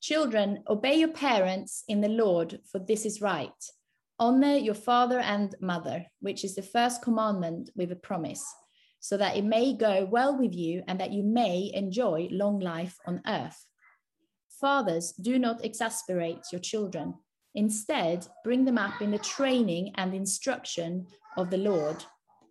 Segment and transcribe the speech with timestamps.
[0.00, 3.50] Children, obey your parents in the Lord, for this is right.
[4.18, 8.44] Honor your father and mother, which is the first commandment with a promise,
[9.00, 12.98] so that it may go well with you and that you may enjoy long life
[13.06, 13.66] on earth.
[14.48, 17.14] Fathers, do not exasperate your children.
[17.54, 21.06] Instead, bring them up in the training and instruction
[21.36, 22.04] of the Lord.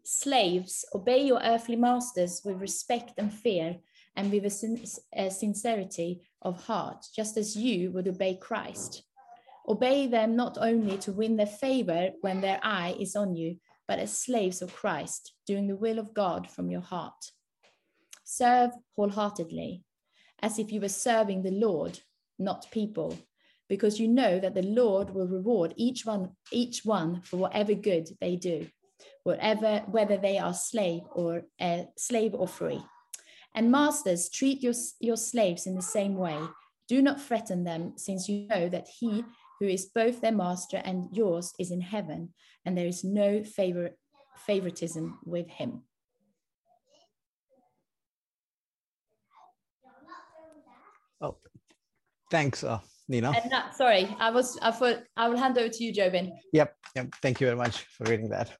[0.04, 3.78] Slaves, obey your earthly masters with respect and fear
[4.16, 4.84] and with a, sin-
[5.16, 9.04] a sincerity of heart, just as you would obey Christ.
[9.68, 14.00] Obey them not only to win their favor when their eye is on you, but
[14.00, 17.32] as slaves of Christ, doing the will of God from your heart.
[18.24, 19.84] Serve wholeheartedly,
[20.42, 22.00] as if you were serving the Lord,
[22.38, 23.18] not people,
[23.68, 28.10] because you know that the Lord will reward each one, each one for whatever good
[28.22, 28.68] they do,
[29.24, 32.82] whatever whether they are slave or uh, slave or free.
[33.56, 36.38] And masters, treat your, your slaves in the same way.
[36.88, 39.24] Do not threaten them, since you know that he
[39.60, 42.34] who is both their master and yours, is in heaven,
[42.66, 43.92] and there is no favor,
[44.38, 45.84] favoritism with him.
[51.22, 51.36] Oh,
[52.32, 53.32] thanks, uh, Nina.
[53.32, 56.32] And uh, sorry, I was I thought I will hand over to you, Jobin.
[56.54, 57.14] Yep, yep.
[57.22, 58.56] Thank you very much for reading that.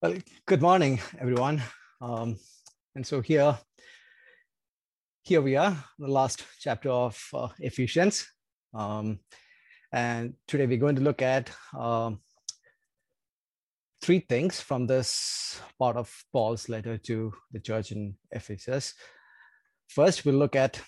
[0.00, 0.14] Well,
[0.46, 1.60] good morning, everyone.
[2.00, 2.38] Um,
[2.94, 3.58] and so here
[5.24, 8.24] here we are, the last chapter of uh, Ephesians.
[8.72, 9.18] Um,
[9.92, 12.20] and today we're going to look at um,
[14.00, 18.94] three things from this part of Paul's letter to the church in Ephesus.
[19.88, 20.80] First, we'll look at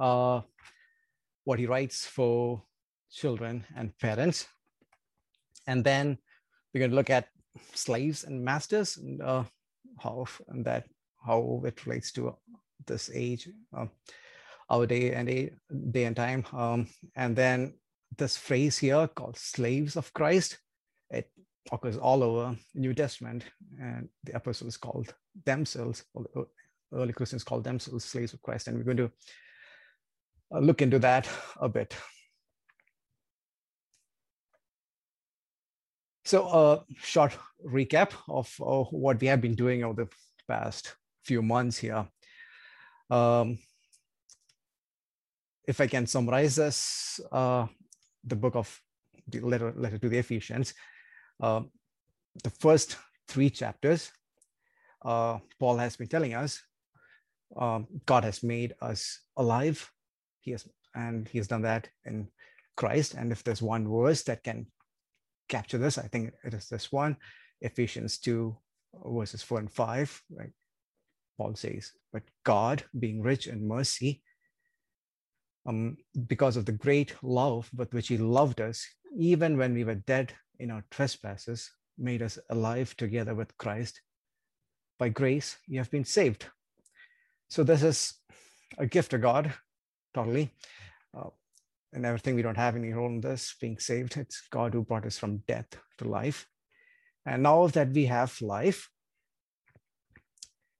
[0.00, 0.40] uh,
[1.44, 2.64] what he writes for
[3.08, 4.48] children and parents.
[5.68, 6.18] And then
[6.74, 7.28] we're going to look at
[7.74, 9.44] slaves and masters and uh,
[9.98, 10.86] how and that
[11.24, 12.36] how it relates to
[12.86, 13.86] this age, uh,
[14.70, 15.50] our day and day,
[15.90, 16.44] day and time.
[16.52, 17.74] Um, and then
[18.18, 20.58] this phrase here called slaves of Christ,
[21.10, 21.30] it
[21.70, 23.44] occurs all over New Testament,
[23.80, 26.04] and the apostles called themselves,
[26.92, 28.68] early Christians called themselves slaves of Christ.
[28.68, 29.10] And we're going to
[30.54, 31.28] uh, look into that
[31.60, 31.94] a bit.
[36.32, 40.10] So a short recap of uh, what we have been doing over the
[40.48, 42.06] past few months here.
[43.10, 43.58] Um,
[45.68, 47.66] if I can summarize this, uh,
[48.24, 48.80] the book of
[49.28, 50.72] the letter, letter to the Ephesians,
[51.42, 51.64] uh,
[52.42, 52.96] the first
[53.28, 54.10] three chapters,
[55.04, 56.62] uh, Paul has been telling us
[57.58, 59.86] um, God has made us alive.
[60.40, 62.28] He has, and he has done that in
[62.74, 63.12] Christ.
[63.12, 64.64] And if there's one verse that can
[65.52, 67.16] capture this, I think it is this one,
[67.60, 68.56] Ephesians 2,
[69.04, 70.52] verses 4 and 5, right?
[71.36, 74.22] Paul says, but God, being rich in mercy,
[75.66, 78.86] um, because of the great love with which He loved us,
[79.16, 84.00] even when we were dead in our trespasses, made us alive together with Christ.
[84.98, 86.46] By grace, you have been saved.
[87.48, 88.14] So, this is
[88.78, 89.52] a gift of God,
[90.14, 90.54] totally.
[91.16, 91.28] Uh,
[91.92, 94.16] and everything, we don't have any role in this being saved.
[94.16, 96.46] It's God who brought us from death to life.
[97.26, 98.88] And now that we have life,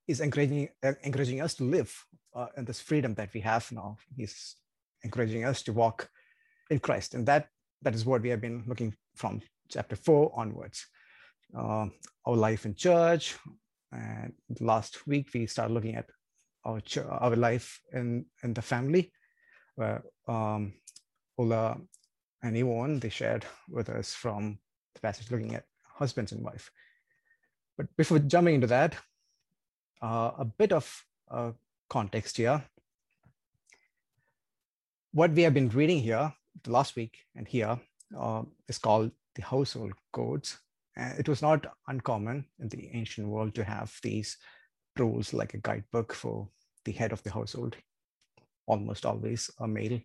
[0.09, 1.93] is encouraging, uh, encouraging us to live
[2.35, 3.97] uh, in this freedom that we have now.
[4.17, 4.57] He's
[5.03, 6.09] encouraging us to walk
[6.71, 7.15] in Christ.
[7.15, 7.49] And that,
[7.83, 10.87] that is what we have been looking from chapter four onwards.
[11.57, 11.87] Uh,
[12.27, 13.37] our life in church.
[13.93, 16.07] And last week, we started looking at
[16.65, 19.13] our, ch- our life in, in the family,
[19.75, 20.73] where um,
[21.39, 21.79] Ola
[22.43, 24.59] and Yvonne, they shared with us from
[24.95, 26.71] the passage looking at husbands and wife.
[27.77, 28.97] But before jumping into that,
[30.03, 31.53] uh, a bit of uh,
[31.89, 32.63] context here.
[35.13, 36.33] What we have been reading here
[36.65, 37.79] the last week and here
[38.19, 40.59] uh, is called the household codes.
[40.97, 44.37] it was not uncommon in the ancient world to have these
[44.99, 46.49] rules like a guidebook for
[46.85, 47.77] the head of the household,
[48.67, 50.01] almost always a male.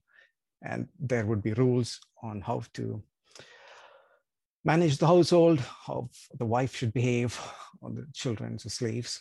[0.61, 3.01] And there would be rules on how to
[4.65, 7.39] manage the household, how the wife should behave,
[7.81, 9.19] or the children, the slaves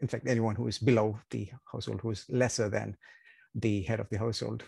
[0.00, 2.96] in fact, anyone who is below the household, who is lesser than
[3.54, 4.62] the head of the household,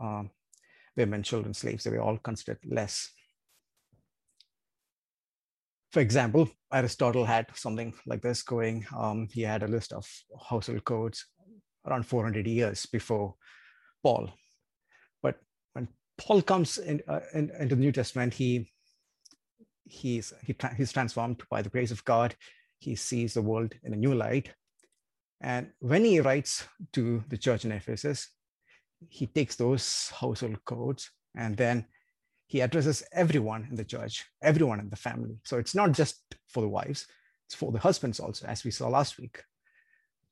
[0.00, 0.30] um,
[0.96, 3.10] women, children, slaves, they were all considered less.
[5.90, 8.86] For example, Aristotle had something like this going.
[8.96, 10.08] Um, he had a list of
[10.48, 11.26] household codes
[11.86, 13.34] around 400 years before
[14.02, 14.32] Paul.
[16.18, 18.70] Paul comes in, uh, in, into the New Testament, he
[19.84, 22.34] he's he, he's transformed by the grace of God.
[22.78, 24.54] He sees the world in a new light,
[25.42, 28.28] And when he writes to the church in Ephesus,
[29.08, 31.86] he takes those household codes and then
[32.46, 35.36] he addresses everyone in the church, everyone in the family.
[35.44, 37.06] So it's not just for the wives,
[37.46, 39.42] it's for the husbands also, as we saw last week,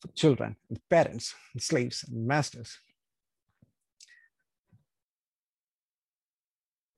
[0.00, 2.78] for children and parents and slaves and masters.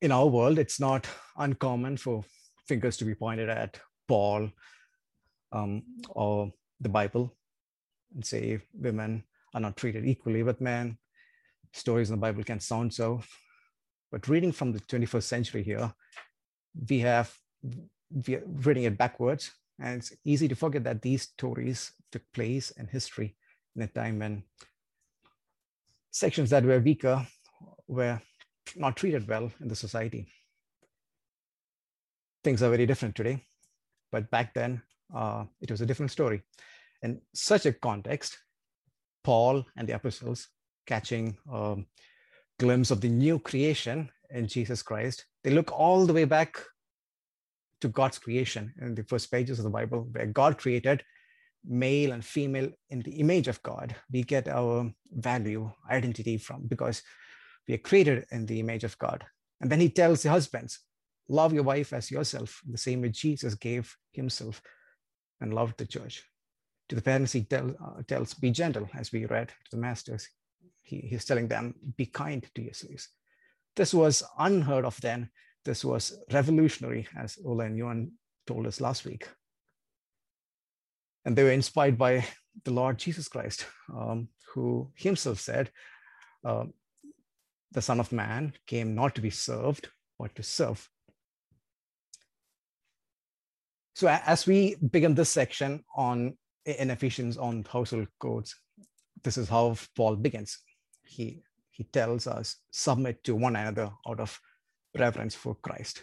[0.02, 1.06] In our world, it's not
[1.37, 2.25] uncommon for
[2.66, 3.78] fingers to be pointed at
[4.08, 4.50] Paul
[5.52, 7.32] um, or the Bible
[8.12, 9.22] and say women
[9.54, 10.99] are not treated equally with men.
[11.72, 13.22] Stories in the Bible can sound so,
[14.10, 15.94] but reading from the 21st century here,
[16.90, 17.32] we have
[18.26, 22.72] we are reading it backwards, and it's easy to forget that these stories took place
[22.72, 23.37] in history
[23.76, 24.43] in a time when
[26.10, 27.25] sections that were weaker
[27.87, 28.20] were
[28.76, 30.26] not treated well in the society.
[32.44, 33.44] Things are very different today,
[34.11, 34.82] but back then
[35.14, 36.43] uh, it was a different story.
[37.03, 38.38] In such a context,
[39.25, 40.49] Paul and the apostles
[40.87, 41.87] catching um,
[42.59, 46.59] glimpse of the new creation in Jesus Christ, they look all the way back
[47.81, 51.03] to God's creation in the first pages of the Bible, where God created
[51.64, 53.94] male and female in the image of God.
[54.12, 57.03] We get our value, identity from because
[57.69, 59.25] we are created in the image of God.
[59.61, 60.81] And then he tells the husbands,
[61.29, 64.61] love your wife as yourself, the same way Jesus gave himself
[65.41, 66.25] and loved the church.
[66.88, 70.29] To the parents, he tell, uh, tells, be gentle, as we read to the masters
[70.82, 73.09] he, he's telling them, be kind to your slaves.
[73.76, 75.31] This was unheard of then.
[75.64, 78.12] This was revolutionary, as Ola and Yvonne
[78.47, 79.29] told us last week.
[81.25, 82.26] And they were inspired by
[82.64, 85.70] the Lord Jesus Christ, um, who himself said,
[86.44, 86.64] uh,
[87.72, 89.88] the Son of Man came not to be served,
[90.19, 90.88] but to serve.
[93.94, 98.54] So as we begin this section on in Ephesians on household codes,
[99.22, 100.58] this is how Paul begins
[101.12, 104.40] he, he tells us submit to one another out of
[104.98, 106.02] reverence for Christ.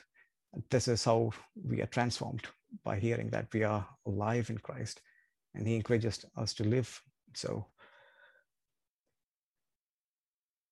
[0.69, 1.31] This is how
[1.63, 2.47] we are transformed
[2.83, 5.01] by hearing that we are alive in Christ.
[5.55, 7.01] And he encourages us to live
[7.33, 7.65] so.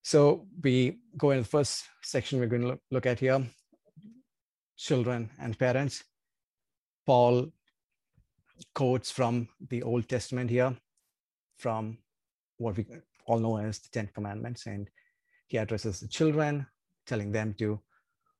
[0.08, 3.46] So we go in the first section we're going to look, look at here
[4.78, 6.02] children and parents.
[7.06, 7.52] Paul
[8.74, 10.74] quotes from the Old Testament here,
[11.58, 11.98] from
[12.58, 12.86] what we
[13.26, 14.66] all know as the Ten Commandments.
[14.66, 14.90] And
[15.48, 16.66] he addresses the children,
[17.06, 17.82] telling them to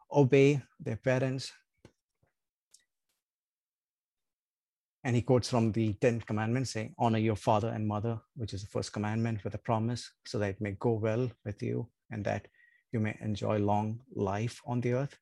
[0.10, 1.52] obey their parents.
[5.08, 8.64] And he quotes from the Ten Commandments saying, Honor your father and mother, which is
[8.64, 12.26] the first commandment with a promise, so that it may go well with you and
[12.26, 12.50] that
[12.92, 15.18] you may enjoy long life on the earth.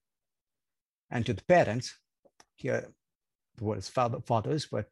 [1.12, 1.94] And to the parents,
[2.56, 2.92] here
[3.58, 4.90] the word is father, fathers, but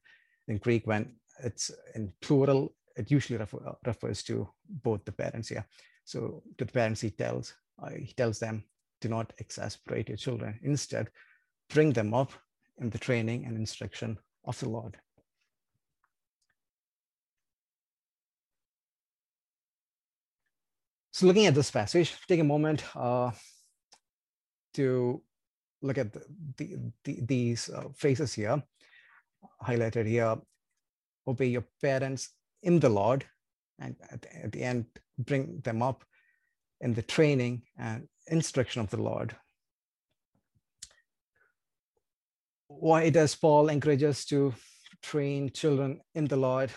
[0.48, 5.66] in Greek, when it's in plural, it usually refer, refers to both the parents here.
[6.06, 7.52] So to the parents, he tells
[7.82, 8.64] uh, he tells them,
[9.02, 10.60] do not exasperate your children.
[10.62, 11.10] Instead,
[11.72, 12.32] bring them up
[12.80, 14.98] in the training and instruction of the Lord.
[21.12, 23.32] So looking at this passage, take a moment uh,
[24.74, 25.22] to
[25.82, 26.26] look at the,
[26.58, 28.64] the, the, these uh, phrases here,
[29.64, 30.36] highlighted here.
[31.28, 32.32] Obey your parents
[32.64, 33.26] in the Lord,
[33.80, 34.86] and at at the end,
[35.18, 36.04] bring them up
[36.82, 39.36] in the training and instruction of the Lord.
[42.80, 44.54] Why does Paul encourage us to
[45.02, 46.72] train children in the Lord?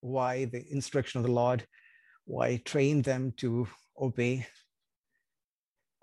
[0.00, 1.66] Why the instruction of the Lord?
[2.26, 3.66] Why train them to
[3.98, 4.46] obey?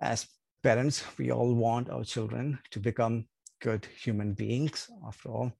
[0.01, 0.27] As
[0.63, 3.27] parents, we all want our children to become
[3.61, 5.51] good human beings, after all.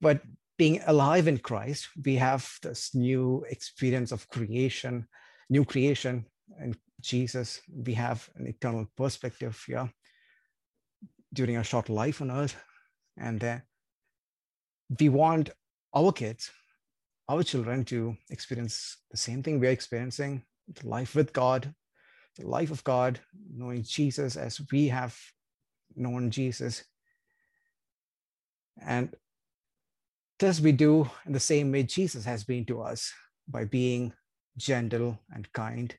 [0.00, 0.22] But
[0.58, 5.06] being alive in Christ, we have this new experience of creation,
[5.48, 6.26] new creation
[6.60, 7.60] in Jesus.
[7.72, 9.90] We have an eternal perspective here
[11.32, 12.56] during our short life on earth.
[13.16, 13.62] And
[14.98, 15.50] we want
[15.94, 16.50] our kids,
[17.28, 20.44] our children to experience the same thing we're experiencing
[20.74, 21.74] the life with God,
[22.36, 23.20] the life of God,
[23.54, 25.16] knowing Jesus as we have
[25.96, 26.84] known Jesus.
[28.86, 29.14] And
[30.38, 33.12] this we do in the same way Jesus has been to us
[33.48, 34.12] by being
[34.56, 35.94] gentle and kind,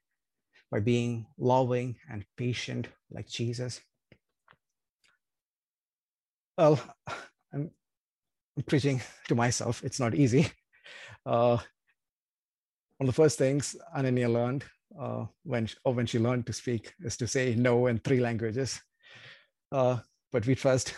[0.72, 3.82] by being loving and patient like Jesus.
[6.60, 6.78] Well,
[7.54, 7.72] I'm,
[8.68, 9.82] preaching to myself.
[9.82, 10.52] It's not easy.
[11.26, 11.56] Uh,
[12.98, 14.66] one of the first things Ananya learned
[15.00, 18.20] uh, when, she, or when she learned to speak is to say no in three
[18.20, 18.82] languages.
[19.72, 20.00] Uh,
[20.34, 20.96] but we trust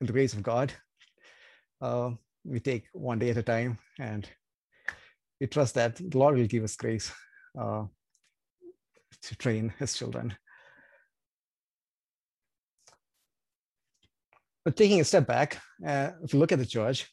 [0.00, 0.72] in the grace of God.
[1.82, 2.12] Uh,
[2.44, 4.26] we take one day at a time and
[5.38, 7.12] we trust that the Lord will give us grace
[7.60, 7.84] uh,
[9.22, 10.34] to train his children.
[14.64, 17.10] But taking a step back, uh, if you look at the church,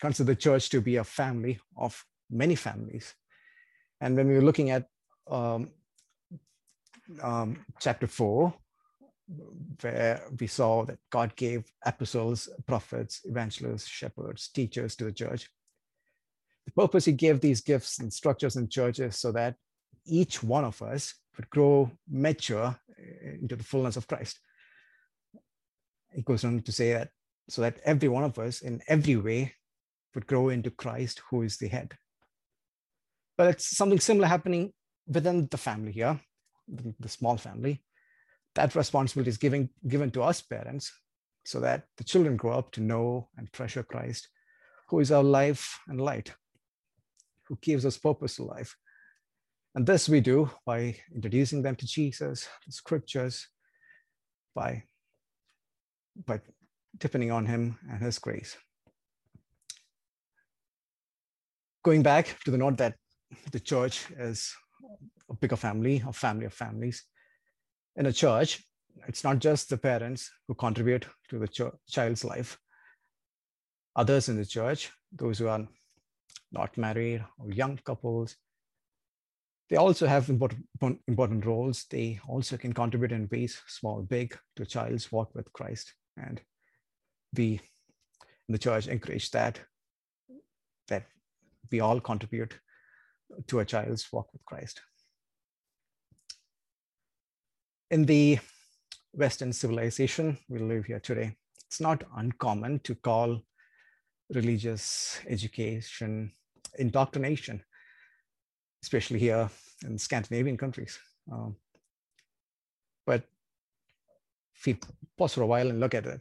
[0.00, 3.14] consider the church to be a family of many families.
[4.00, 4.86] And when we were looking at
[5.30, 5.70] um,
[7.22, 8.54] um, chapter four,
[9.80, 15.48] where we saw that God gave apostles, prophets, evangelists, shepherds, teachers to the church.
[16.66, 19.54] The purpose he gave these gifts and structures in churches so that
[20.04, 22.76] each one of us would grow mature
[23.40, 24.40] into the fullness of Christ.
[26.12, 27.10] It goes on to say that
[27.48, 29.54] so that every one of us in every way
[30.14, 31.94] would grow into Christ, who is the head.
[33.36, 34.72] But it's something similar happening
[35.06, 36.20] within the family here,
[36.68, 37.82] the small family
[38.54, 40.92] that responsibility is giving, given to us parents
[41.44, 44.28] so that the children grow up to know and treasure Christ,
[44.88, 46.34] who is our life and light,
[47.46, 48.76] who gives us purpose to life.
[49.74, 53.48] And this we do by introducing them to Jesus, the scriptures,
[54.54, 54.82] by,
[56.26, 56.40] by
[56.98, 58.56] depending on him and his grace.
[61.82, 62.94] Going back to the note that
[63.52, 64.52] the church is
[65.30, 67.04] a bigger family, a family of families,
[67.96, 68.62] in a church,
[69.06, 72.58] it's not just the parents who contribute to the ch- child's life.
[73.96, 75.66] Others in the church, those who are
[76.52, 78.36] not married or young couples,
[79.68, 80.64] they also have important,
[81.06, 81.86] important roles.
[81.88, 85.94] They also can contribute in ways, small, big, to a child's walk with Christ.
[86.26, 86.40] And
[87.36, 87.60] we
[88.48, 89.60] in the church encourage that,
[90.88, 91.06] that
[91.70, 92.58] we all contribute
[93.46, 94.80] to a child's walk with Christ
[97.90, 98.38] in the
[99.12, 101.36] Western civilization we live here today,
[101.66, 103.40] it's not uncommon to call
[104.32, 106.32] religious education
[106.78, 107.62] indoctrination,
[108.84, 109.50] especially here
[109.84, 110.98] in Scandinavian countries.
[111.32, 111.56] Um,
[114.60, 114.78] if we
[115.16, 116.20] pause for a while and look at it,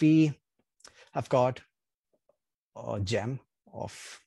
[0.00, 0.32] we
[1.12, 1.60] have got
[2.74, 3.38] a gem
[3.72, 4.20] of,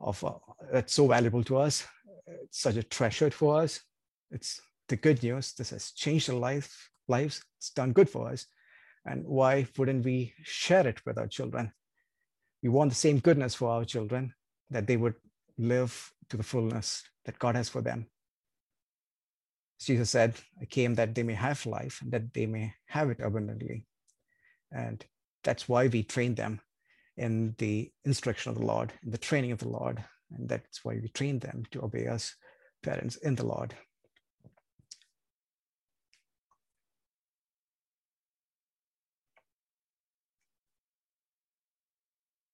[0.00, 0.32] of uh,
[0.72, 1.86] that's so valuable to us.
[2.26, 3.80] It's such a treasure for us.
[4.30, 5.52] It's the good news.
[5.52, 7.42] This has changed our life, lives.
[7.58, 8.46] It's done good for us.
[9.04, 11.72] And why wouldn't we share it with our children?
[12.62, 14.32] We want the same goodness for our children,
[14.70, 15.14] that they would
[15.58, 18.06] live to the fullness that God has for them.
[19.84, 23.20] Jesus said, I came that they may have life and that they may have it
[23.20, 23.86] abundantly.
[24.70, 25.04] And
[25.44, 26.60] that's why we train them
[27.16, 30.02] in the instruction of the Lord, in the training of the Lord.
[30.30, 32.34] And that's why we train them to obey us,
[32.82, 33.74] parents, in the Lord.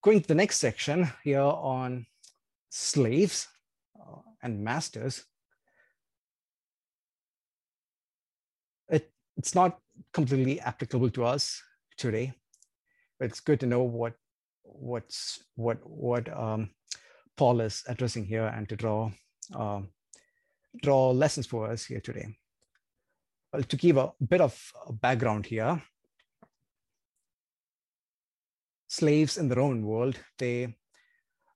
[0.01, 2.05] Going to the next section here on
[2.69, 3.47] slaves
[3.99, 5.25] uh, and masters.
[8.87, 9.79] It, it's not
[10.13, 11.63] completely applicable to us
[11.97, 12.33] today,
[13.17, 14.13] but it's good to know what
[14.63, 16.69] what's what what um,
[17.37, 19.11] Paul is addressing here and to draw
[19.55, 19.81] uh,
[20.83, 22.27] draw lessons for us here today.
[23.53, 24.53] Well, to give a bit of
[25.01, 25.81] background here,
[28.89, 30.75] slaves in the Roman world, they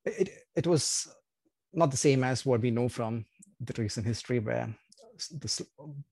[0.06, 1.06] it, it was
[1.74, 3.26] not the same as what we know from
[3.60, 4.74] the recent history where
[5.30, 5.66] the,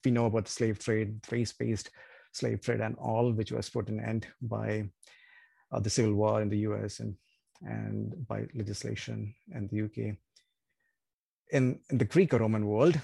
[0.04, 1.90] we know about the slave trade, race-based
[2.34, 4.90] slave trade and all, which was put an end by
[5.72, 7.16] uh, the Civil War in the US and,
[7.62, 10.16] and by legislation in the UK.
[11.52, 13.00] In, in the Greco-Roman world,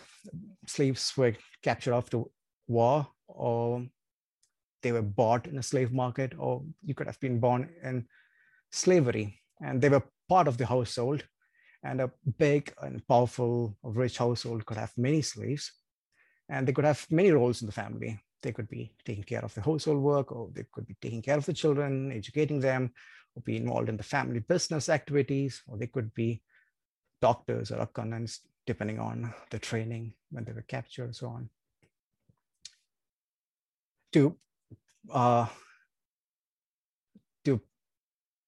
[0.65, 2.23] slaves were captured after
[2.67, 3.85] war or
[4.81, 8.05] they were bought in a slave market, or you could have been born in
[8.71, 9.41] slavery.
[9.61, 11.23] And they were part of the household.
[11.83, 15.71] And a big and powerful, rich household could have many slaves.
[16.49, 18.19] And they could have many roles in the family.
[18.41, 21.37] They could be taking care of the household work, or they could be taking care
[21.37, 22.93] of the children, educating them,
[23.35, 26.41] or be involved in the family business activities, or they could be
[27.21, 31.49] doctors or accountants, depending on the training when they were captured and so on.
[34.13, 34.37] To
[35.11, 35.47] uh,
[37.45, 37.61] to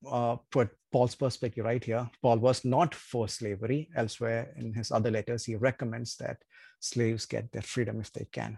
[0.09, 3.89] uh, put Paul's perspective right here, Paul was not for slavery.
[3.95, 6.37] Elsewhere in his other letters, he recommends that
[6.79, 8.57] slaves get their freedom if they can.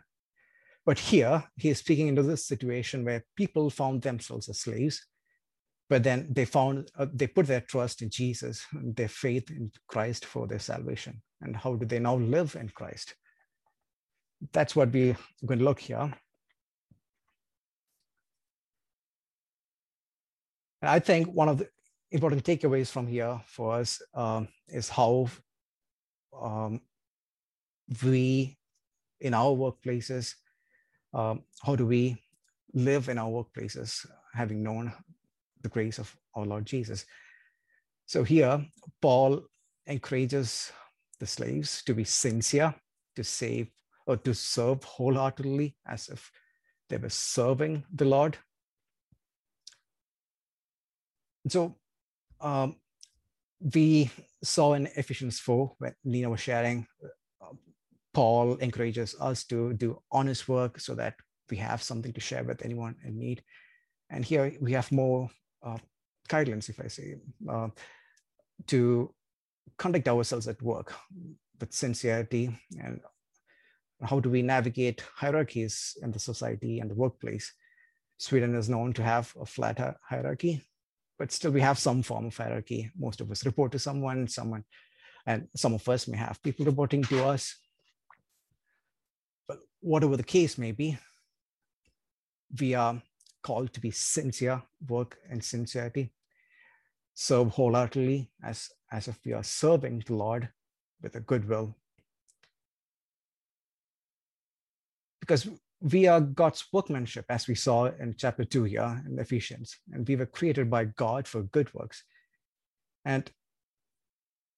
[0.85, 5.05] But here, he is speaking into this situation where people found themselves as slaves,
[5.89, 10.25] but then they found uh, they put their trust in Jesus, their faith in Christ
[10.25, 11.21] for their salvation.
[11.41, 13.15] And how do they now live in Christ?
[14.53, 16.11] That's what we're going to look here.
[20.81, 21.69] And I think one of the
[22.11, 25.27] important takeaways from here for us um, is how
[26.39, 26.81] um,
[28.03, 28.57] we,
[29.19, 30.35] in our workplaces,
[31.13, 32.21] um, how do we
[32.73, 34.93] live in our workplaces, having known
[35.61, 37.05] the grace of our Lord Jesus?
[38.05, 38.65] So here,
[39.01, 39.43] Paul
[39.87, 40.71] encourages
[41.19, 42.73] the slaves to be sincere,
[43.15, 43.69] to save
[44.05, 46.31] or to serve wholeheartedly as if
[46.89, 48.37] they were serving the Lord.
[51.47, 51.75] So
[52.39, 52.75] um,
[53.73, 54.11] we
[54.43, 56.87] saw in Ephesians 4, when Lena was sharing,
[57.41, 57.53] uh,
[58.13, 61.15] Paul encourages us to do honest work so that
[61.49, 63.43] we have something to share with anyone in need.
[64.09, 65.29] And here we have more
[65.63, 65.77] uh,
[66.29, 67.15] guidelines, if I say,
[67.49, 67.69] uh,
[68.67, 69.13] to
[69.77, 70.93] conduct ourselves at work
[71.59, 72.49] with sincerity
[72.79, 72.99] and
[74.01, 77.53] how do we navigate hierarchies in the society and the workplace.
[78.17, 80.61] Sweden is known to have a flat hierarchy,
[81.17, 82.91] but still we have some form of hierarchy.
[82.97, 84.63] Most of us report to someone, someone,
[85.25, 87.55] and some of us may have people reporting to us.
[89.81, 90.97] Whatever the case may be,
[92.59, 93.01] we are
[93.41, 96.13] called to be sincere, work and sincerity,
[97.13, 100.49] serve wholeheartedly as, as if we are serving the Lord
[101.01, 101.75] with a goodwill.
[105.19, 105.49] Because
[105.81, 110.15] we are God's workmanship, as we saw in chapter two here in Ephesians, and we
[110.15, 112.03] were created by God for good works.
[113.03, 113.29] And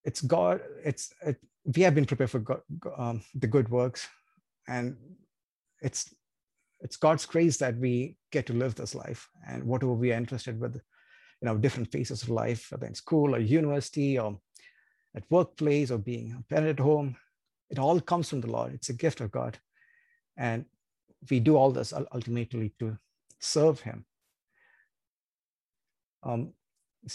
[0.04, 2.62] it's God, it's it, we have been prepared for God,
[2.98, 4.10] um, the good works,
[4.68, 4.96] and
[5.82, 6.14] it's
[6.82, 10.60] it's God's grace that we get to live this life, and whatever we are interested
[10.60, 14.40] with, you know, different phases of life, whether in school or university or
[15.16, 17.16] at workplace or being a parent at home,
[17.70, 18.74] it all comes from the Lord.
[18.74, 19.58] It's a gift of God,
[20.38, 20.66] and
[21.30, 22.98] we do all this ultimately to
[23.40, 24.06] serve him.
[26.24, 26.54] Um,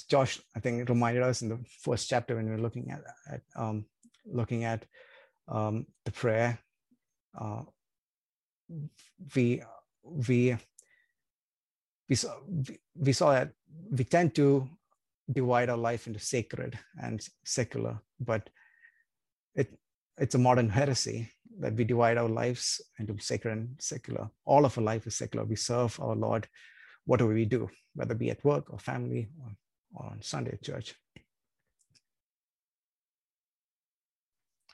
[0.08, 3.40] Josh, I think, reminded us in the first chapter when we were looking at, at
[3.56, 3.86] um,
[4.26, 4.84] looking at
[5.48, 6.58] um, the prayer.
[7.38, 7.62] Uh,
[9.34, 9.62] we
[10.02, 10.56] we
[12.08, 12.34] we saw
[12.94, 13.52] we saw that
[13.90, 14.68] we tend to
[15.30, 18.48] divide our life into sacred and secular, but
[19.54, 19.78] it
[20.16, 24.28] it's a modern heresy that we divide our lives into sacred and secular.
[24.44, 25.44] All of our life is secular.
[25.44, 26.46] We serve our Lord,
[27.04, 29.50] whatever we do, whether be at work or family or,
[29.94, 30.94] or on Sunday at church.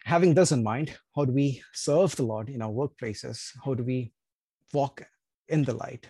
[0.05, 3.53] Having this in mind, how do we serve the Lord in our workplaces?
[3.65, 4.13] How do we
[4.75, 5.03] walk
[5.49, 6.07] in the light?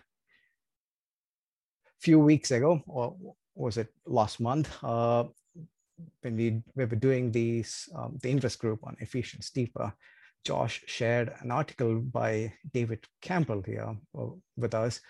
[1.87, 3.17] A few weeks ago, or
[3.55, 5.25] was it last month, uh,
[6.23, 9.95] when we, we were doing these, um, the invest group on Ephesians deeper,
[10.45, 14.27] Josh shared an article by David Campbell here uh,
[14.57, 15.01] with us.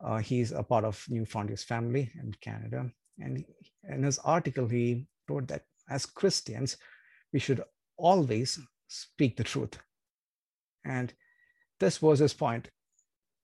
[0.00, 2.88] Uh, he's a part of Newfrontiers family in Canada.
[3.18, 3.44] And
[3.88, 6.76] in his article, he wrote that as Christians,
[7.32, 7.64] we should
[7.98, 9.78] always speak the truth.
[10.84, 11.12] And
[11.80, 12.70] this was his point.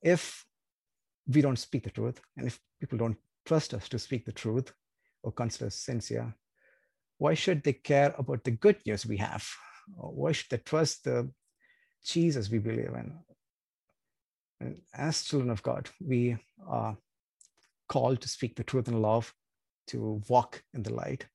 [0.02, 0.44] If
[1.26, 4.72] we don't speak the truth, and if people don't trust us to speak the truth
[5.22, 6.34] or consider us sincere,
[7.18, 9.46] why should they care about the good news we have?
[9.96, 11.30] Or why should they trust the
[12.04, 13.12] Jesus we believe in?
[14.60, 16.36] And as children of God, we
[16.66, 16.96] are
[17.88, 19.32] called to speak the truth in love,
[19.88, 21.26] to walk in the light.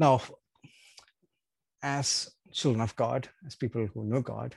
[0.00, 0.20] Now,
[1.82, 4.56] as children of God, as people who know God,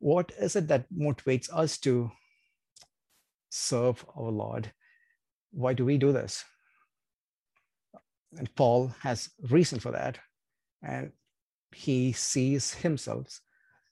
[0.00, 2.10] what is it that motivates us to
[3.48, 4.70] serve our Lord?
[5.52, 6.44] Why do we do this?
[8.38, 10.18] and Paul has reason for that.
[10.82, 11.12] And
[11.72, 13.40] he sees himself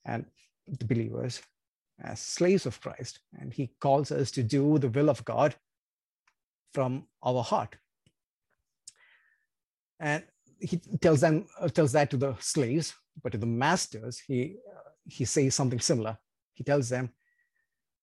[0.04, 0.26] and
[0.66, 1.42] the believers
[2.02, 3.20] as slaves of Christ.
[3.38, 5.54] And he calls us to do the will of God
[6.74, 7.76] from our heart.
[10.02, 10.24] And
[10.58, 15.24] he tells them tells that to the slaves, but to the masters, he uh, he
[15.24, 16.18] says something similar.
[16.54, 17.10] He tells them,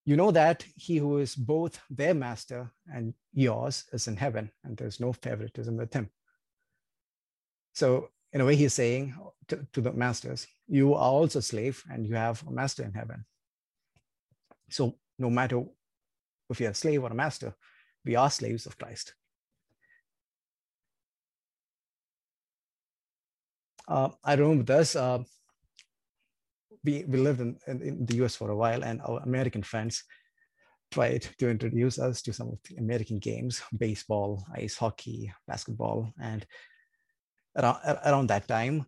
[0.06, 4.78] "You know that he who is both their master and yours is in heaven, and
[4.78, 6.10] there's no favoritism with him."
[7.74, 9.16] So in a way, he's saying
[9.50, 13.26] to, to the masters, you are also slave and you have a master in heaven.
[14.70, 15.64] So no matter
[16.50, 17.54] if you're a slave or a master,
[18.06, 19.16] we are slaves of Christ.
[23.90, 24.96] Uh, I remember this.
[24.96, 25.20] Uh,
[26.84, 30.04] we, we lived in, in, in, the US for a while, and our American friends
[30.92, 36.14] tried to introduce us to some of the American games baseball, ice hockey, basketball.
[36.22, 36.46] And
[37.58, 38.86] around, around that time,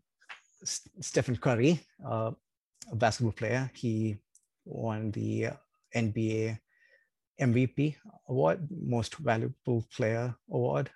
[0.64, 2.32] Stephen Curry, uh,
[2.92, 4.18] a basketball player, he
[4.66, 5.50] won the
[5.96, 6.60] NBA
[7.42, 7.96] MVP
[8.30, 10.92] award, Most Valuable Player award.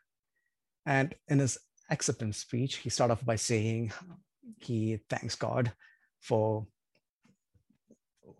[0.85, 1.57] And in his
[1.89, 3.91] acceptance speech, he started off by saying
[4.57, 5.71] he thanks God
[6.19, 6.65] for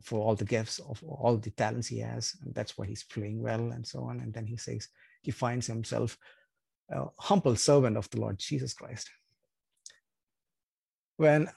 [0.02, 3.42] for all the gifts of all the talents he has and that's why he's playing
[3.42, 4.20] well and so on.
[4.20, 4.88] And then he says
[5.22, 6.18] he finds himself
[6.90, 9.10] a humble servant of the lord jesus christ.
[11.18, 11.50] When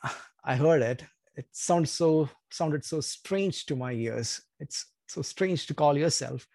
[0.45, 1.05] i heard it
[1.37, 4.41] it sounds so sounded so strange to my ears.
[4.59, 6.47] It's so strange to call yourself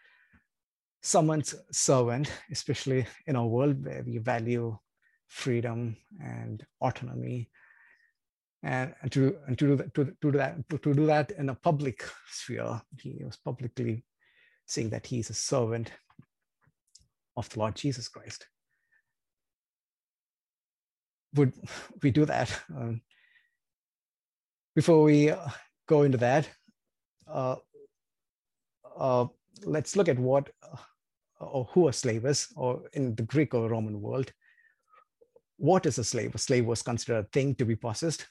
[1.01, 4.77] someone's servant especially in a world where we value
[5.33, 7.49] freedom and autonomy.
[8.61, 11.31] And, and to and to do that to, to do that to, to do that
[11.31, 14.05] in a public sphere he was publicly
[14.67, 15.91] saying that he is a servant
[17.35, 18.47] of the lord jesus christ.
[21.35, 21.51] Would
[22.01, 22.57] we do that?
[22.73, 23.01] Um,
[24.75, 25.49] before we uh,
[25.89, 26.49] go into that
[27.27, 27.57] uh,
[28.97, 29.25] uh,
[29.65, 30.77] let's look at what uh,
[31.39, 34.31] or who a slave is or in the greek or roman world
[35.57, 36.35] what is a slave?
[36.35, 38.27] A slave was considered a thing to be possessed.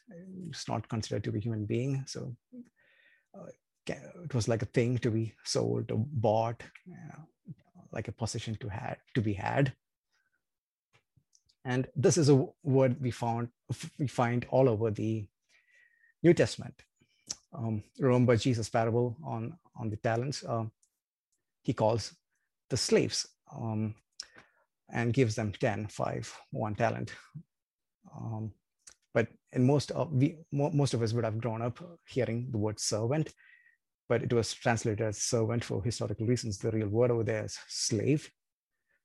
[0.48, 2.04] It's not considered to be human being.
[2.06, 2.36] So
[3.34, 3.46] uh,
[3.88, 7.54] it was like a thing to be sold or bought, you know,
[7.92, 9.72] like a possession to had to be had.
[11.64, 13.48] And this is a word we found
[13.98, 15.26] we find all over the
[16.22, 16.74] New Testament.
[17.56, 20.44] Um, remember Jesus' parable on on the talents.
[20.44, 20.64] Uh,
[21.62, 22.14] he calls
[22.70, 23.94] the slaves um,
[24.92, 27.12] and gives them 10, 5, one talent.
[28.14, 28.52] Um,
[29.14, 32.78] but in most of we most of us would have grown up hearing the word
[32.80, 33.32] servant,
[34.08, 36.58] but it was translated as servant for historical reasons.
[36.58, 38.30] The real word over there is slave,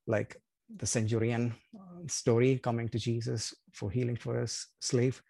[0.06, 0.38] like
[0.76, 5.21] the centurion uh, story coming to Jesus for healing for his slave.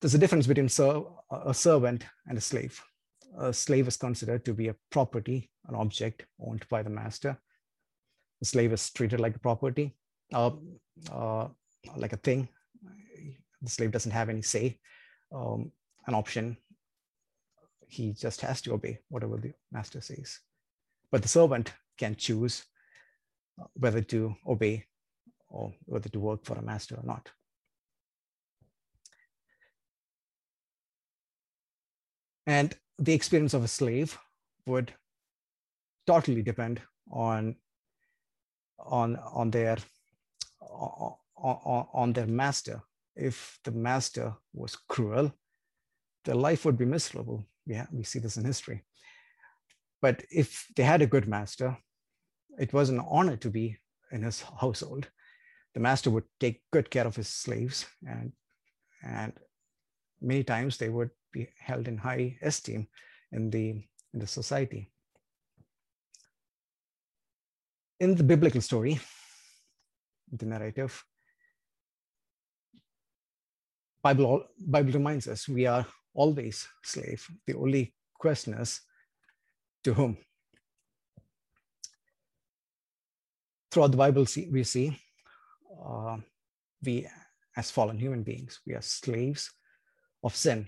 [0.00, 2.80] There's a difference between a servant and a slave.
[3.38, 7.38] A slave is considered to be a property, an object owned by the master
[8.42, 9.94] the slave is treated like a property,
[10.34, 10.50] uh,
[11.12, 11.46] uh,
[11.94, 12.48] like a thing.
[13.62, 14.80] The slave doesn't have any say,
[15.32, 15.70] um,
[16.08, 16.56] an option.
[17.86, 20.40] He just has to obey whatever the master says.
[21.12, 22.64] But the servant can choose
[23.60, 24.86] uh, whether to obey
[25.48, 27.30] or whether to work for a master or not.
[32.48, 34.18] And the experience of a slave
[34.66, 34.92] would
[36.08, 37.54] totally depend on
[38.86, 39.78] on on their
[40.60, 42.82] on, on their master.
[43.14, 45.32] If the master was cruel
[46.24, 47.44] their life would be miserable.
[47.66, 48.84] Yeah we see this in history.
[50.00, 51.76] But if they had a good master
[52.58, 53.78] it was an honor to be
[54.10, 55.08] in his household.
[55.74, 58.32] The master would take good care of his slaves and
[59.02, 59.32] and
[60.20, 62.88] many times they would be held in high esteem
[63.32, 63.70] in the
[64.12, 64.91] in the society
[68.02, 68.98] in the biblical story,
[70.32, 71.04] the narrative,
[74.02, 77.24] Bible, Bible reminds us we are always slave.
[77.46, 78.80] The only question is
[79.84, 80.16] to whom?
[83.70, 84.98] Throughout the Bible, we see
[85.86, 86.16] uh,
[86.84, 87.06] we,
[87.56, 89.48] as fallen human beings, we are slaves
[90.24, 90.66] of sin.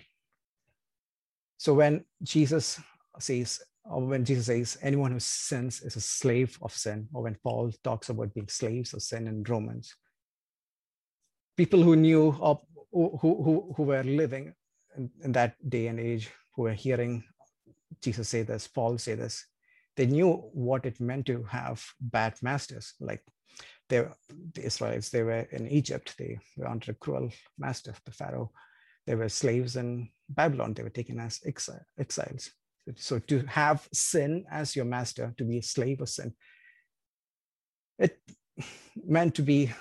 [1.57, 2.79] So when Jesus
[3.19, 7.37] says, or when Jesus says anyone who sins is a slave of sin, or when
[7.43, 9.95] Paul talks about being slaves of sin in Romans,
[11.57, 12.59] people who knew who,
[12.93, 14.55] who, who were living
[14.97, 17.25] in, in that day and age, who were hearing
[18.01, 19.47] Jesus say this, Paul say this,
[19.97, 22.95] they knew what it meant to have bad masters.
[23.01, 23.23] Like
[23.89, 24.07] they,
[24.53, 28.51] the Israelites, they were in Egypt, they were under a cruel master, the Pharaoh.
[29.07, 32.51] They were slaves in Babylon, they were taken as exiles.
[32.97, 36.35] So to have sin as your master, to be a slave of sin,
[37.99, 38.19] it
[39.07, 39.73] meant to be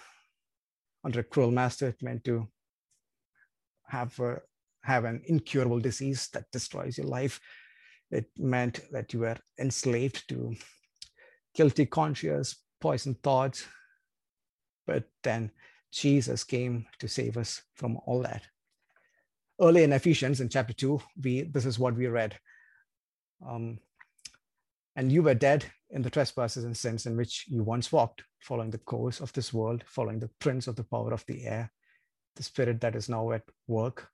[1.03, 1.89] under a cruel master.
[1.89, 2.47] It meant to
[3.87, 4.39] have a,
[4.83, 7.39] have an incurable disease that destroys your life.
[8.09, 10.55] It meant that you were enslaved to
[11.55, 13.65] guilty conscience, poison thoughts.
[14.87, 15.51] But then
[15.91, 18.43] Jesus came to save us from all that.
[19.61, 22.37] Early in Ephesians, in chapter two, we this is what we read.
[23.47, 23.79] Um,
[24.95, 28.69] and you were dead in the trespasses and sins in which you once walked, following
[28.69, 31.71] the course of this world, following the prince of the power of the air,
[32.35, 34.09] the spirit that is now at work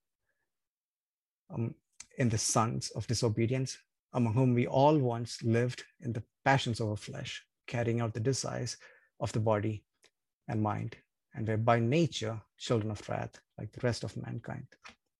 [1.53, 1.73] um,
[2.17, 3.77] in the sons of disobedience,
[4.13, 8.19] among whom we all once lived in the passions of our flesh, carrying out the
[8.19, 8.77] desires
[9.19, 9.83] of the body
[10.47, 10.95] and mind,
[11.35, 14.67] and were by nature children of wrath, like the rest of mankind.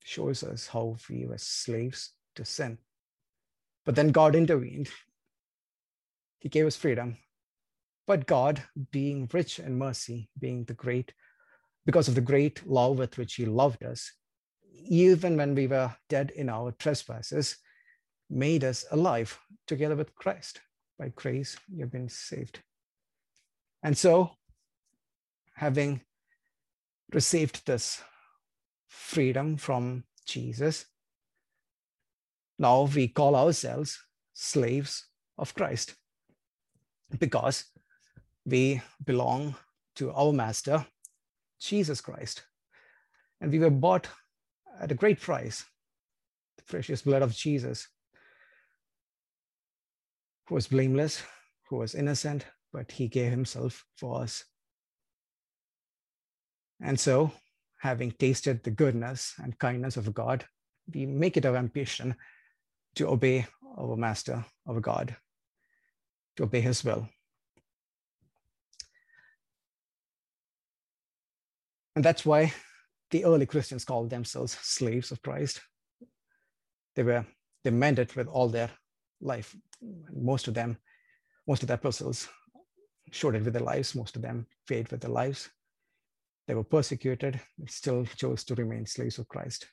[0.04, 2.78] Shows us how we were slaves to sin
[3.90, 4.88] but then God intervened
[6.38, 7.18] He gave us freedom.
[8.06, 11.12] But God, being rich in mercy, being the great,
[11.88, 14.12] because of the great love with which He loved us,
[14.72, 17.58] even when we were dead in our trespasses,
[18.30, 20.62] made us alive together with Christ.
[21.00, 22.60] By grace, you've been saved.
[23.82, 24.36] And so,
[25.56, 26.02] having
[27.12, 28.04] received this
[28.88, 30.86] freedom from Jesus,
[32.60, 33.98] now we call ourselves
[34.34, 35.96] slaves of Christ
[37.18, 37.64] because
[38.46, 39.56] we belong
[39.96, 40.86] to our master,
[41.62, 42.44] Jesus Christ.
[43.40, 44.08] And we were bought
[44.80, 45.64] at a great price,
[46.58, 47.88] the precious blood of Jesus,
[50.48, 51.24] who was blameless,
[51.70, 54.44] who was innocent, but he gave himself for us.
[56.82, 57.32] And so,
[57.80, 60.46] having tasted the goodness and kindness of God,
[60.94, 62.16] we make it our ambition
[62.96, 63.46] to obey
[63.78, 65.16] our Master, our God,
[66.36, 67.08] to obey His will.
[71.96, 72.54] And that's why
[73.12, 75.62] the early Christians called themselves slaves of Christ.
[76.96, 77.26] They were
[77.64, 78.70] they meant it with all their
[79.22, 79.56] life.
[80.14, 80.78] Most of them,
[81.48, 82.30] most of the apostles
[83.12, 83.96] showed it with their lives.
[83.96, 85.50] Most of them paid with their lives.
[86.48, 89.68] They were persecuted, still chose to remain slaves of Christ.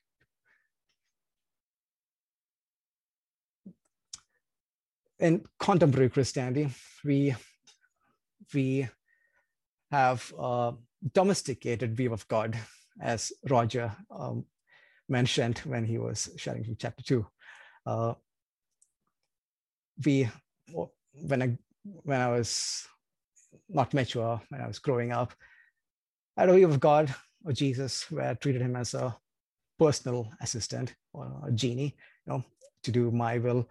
[5.19, 6.69] In contemporary Christianity,
[7.03, 7.35] we,
[8.53, 8.87] we
[9.91, 10.75] have a
[11.15, 12.59] domesticated view of God,
[13.01, 14.45] as Roger um,
[15.09, 17.27] mentioned when he was sharing from chapter two.
[17.87, 18.13] Uh,
[20.05, 20.29] we,
[21.23, 22.87] when I, when I was
[23.71, 25.33] not mature, when I was growing up,
[26.37, 29.17] I had a view of God or Jesus where I treated him as a
[29.79, 32.45] personal assistant or a genie, you know,
[32.83, 33.67] to do my will,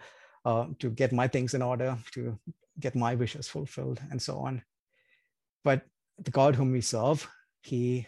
[0.46, 2.38] uh, to get my things in order, to
[2.80, 4.62] get my wishes fulfilled, and so on.
[5.64, 5.82] But
[6.20, 7.28] the God whom we serve,
[7.62, 8.08] he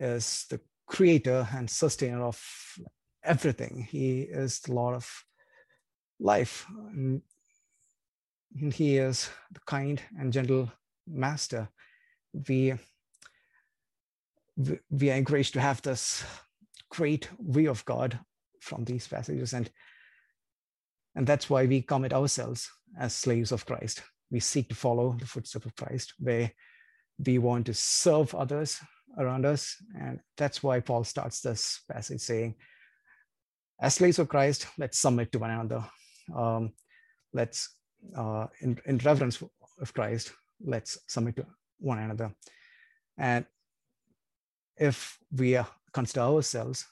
[0.00, 2.42] is the creator and sustainer of
[3.22, 3.86] everything.
[3.88, 5.24] He is the Lord of
[6.18, 6.66] life.
[6.92, 7.22] And
[8.72, 10.72] he is the kind and gentle
[11.06, 11.68] master.
[12.48, 12.74] We
[14.90, 16.24] we are encouraged to have this
[16.88, 18.18] great view of God
[18.60, 19.52] from these passages.
[19.52, 19.68] And,
[21.14, 24.02] and that's why we commit ourselves as slaves of Christ.
[24.30, 26.50] We seek to follow the footsteps of Christ, where
[27.24, 28.80] we want to serve others
[29.18, 29.76] around us.
[30.00, 32.56] And that's why Paul starts this passage saying,
[33.80, 35.84] as slaves of Christ, let's submit to one another.
[36.34, 36.72] Um,
[37.32, 37.76] let's,
[38.16, 39.42] uh, in, in reverence
[39.80, 40.32] of Christ,
[40.64, 41.46] let's submit to
[41.78, 42.34] one another.
[43.18, 43.44] And
[44.76, 45.58] if we
[45.92, 46.86] consider ourselves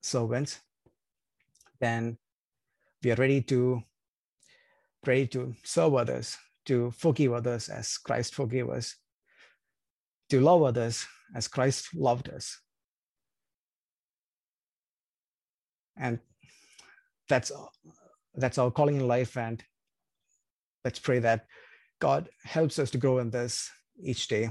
[0.00, 0.60] servants,
[1.80, 2.18] then
[3.02, 3.82] we are ready to
[5.06, 8.96] ready to serve others, to forgive others as Christ forgave us,
[10.30, 12.60] to love others as Christ loved us.
[15.96, 16.18] And
[17.28, 17.52] that's
[18.34, 19.36] that's our calling in life.
[19.36, 19.62] And
[20.84, 21.46] let's pray that
[22.00, 24.50] God helps us to grow in this each day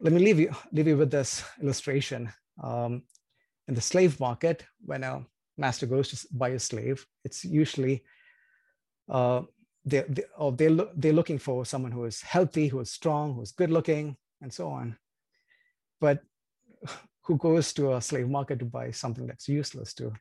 [0.00, 2.32] let me leave you leave you with this illustration.
[2.62, 3.02] Um,
[3.70, 5.24] in the slave market, when a
[5.56, 8.02] master goes to buy a slave, it's usually
[9.08, 9.42] uh,
[9.84, 13.34] they they oh, they look, they're looking for someone who is healthy, who is strong,
[13.34, 14.98] who is good looking, and so on.
[16.00, 16.18] But
[17.22, 20.12] who goes to a slave market to buy something that's useless to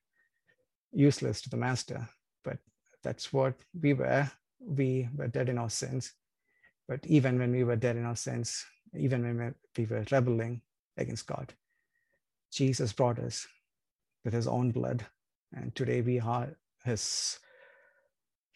[0.91, 2.07] useless to the master?
[2.43, 2.59] But
[3.03, 4.29] that's what we were.
[4.59, 6.13] We were dead in our sins.
[6.87, 8.63] But even when we were dead in our sins,
[8.95, 10.61] even when we were rebelling
[10.97, 11.53] against God.
[12.51, 13.47] Jesus brought us
[14.23, 15.05] with his own blood,
[15.53, 16.49] and today we are
[16.83, 17.39] his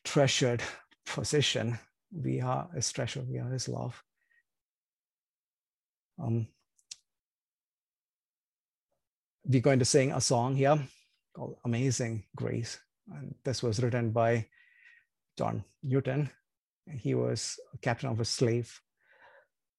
[0.03, 0.61] treasured
[1.05, 1.79] possession.
[2.11, 4.01] We are his treasure, we are his love.
[6.21, 6.47] Um,
[9.45, 10.79] we're going to sing a song here
[11.35, 12.79] called Amazing Grace.
[13.11, 14.47] And this was written by
[15.37, 16.29] John Newton.
[16.89, 18.79] He was captain of a slave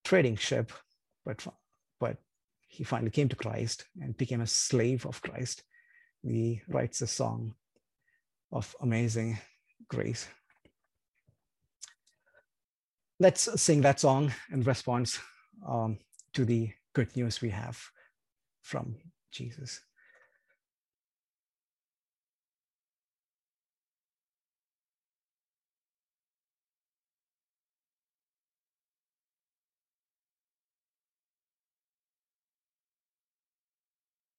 [0.05, 0.73] trading ship,
[1.25, 1.47] but,
[2.75, 5.63] he finally came to Christ and became a slave of Christ.
[6.23, 7.55] He writes a song
[8.51, 9.39] of amazing
[9.89, 10.27] grace.
[13.21, 15.21] Let's sing that song in response
[15.67, 15.99] um,
[16.33, 17.81] to the good news we have
[18.63, 18.97] from
[19.31, 19.81] Jesus.